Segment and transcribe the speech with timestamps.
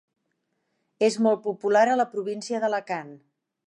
[1.09, 3.19] És molt popular a la província d'Alacant.